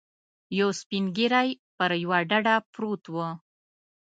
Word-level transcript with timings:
یو 0.59 0.69
سپین 0.81 1.05
ږیری 1.15 1.49
پر 1.77 1.89
یوه 2.03 2.19
ډډه 2.29 2.55
پروت 2.73 3.03
و. 3.09 3.15